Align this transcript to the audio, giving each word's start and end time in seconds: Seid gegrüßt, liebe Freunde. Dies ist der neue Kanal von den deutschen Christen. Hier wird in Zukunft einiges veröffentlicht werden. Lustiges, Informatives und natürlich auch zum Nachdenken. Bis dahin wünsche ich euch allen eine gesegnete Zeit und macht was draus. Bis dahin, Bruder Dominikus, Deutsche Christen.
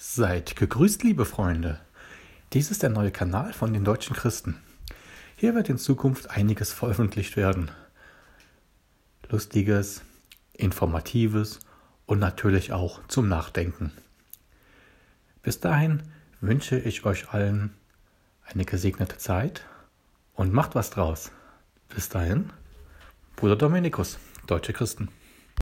Seid 0.00 0.54
gegrüßt, 0.54 1.02
liebe 1.02 1.24
Freunde. 1.24 1.80
Dies 2.52 2.70
ist 2.70 2.84
der 2.84 2.88
neue 2.88 3.10
Kanal 3.10 3.52
von 3.52 3.72
den 3.72 3.82
deutschen 3.82 4.14
Christen. 4.14 4.56
Hier 5.34 5.56
wird 5.56 5.68
in 5.68 5.76
Zukunft 5.76 6.30
einiges 6.30 6.72
veröffentlicht 6.72 7.36
werden. 7.36 7.72
Lustiges, 9.28 10.02
Informatives 10.52 11.58
und 12.06 12.20
natürlich 12.20 12.72
auch 12.72 13.00
zum 13.08 13.28
Nachdenken. 13.28 13.90
Bis 15.42 15.58
dahin 15.58 16.04
wünsche 16.40 16.78
ich 16.78 17.04
euch 17.04 17.30
allen 17.30 17.74
eine 18.44 18.64
gesegnete 18.64 19.18
Zeit 19.18 19.66
und 20.34 20.52
macht 20.52 20.76
was 20.76 20.90
draus. 20.90 21.32
Bis 21.88 22.08
dahin, 22.08 22.50
Bruder 23.34 23.56
Dominikus, 23.56 24.20
Deutsche 24.46 24.72
Christen. 24.72 25.08